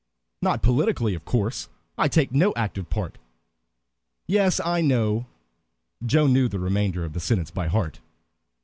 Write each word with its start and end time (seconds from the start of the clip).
"Not 0.41 0.63
politically, 0.63 1.13
of 1.13 1.25
course. 1.25 1.69
I 1.95 2.07
take 2.07 2.31
no 2.31 2.55
active 2.55 2.89
part" 2.89 3.19
"Yes, 4.25 4.59
I 4.59 4.81
know." 4.81 5.27
Joe 6.03 6.25
knew 6.25 6.47
the 6.47 6.57
remainder 6.57 7.05
of 7.05 7.13
the 7.13 7.19
sentence 7.19 7.51
by 7.51 7.67
heart. 7.67 7.99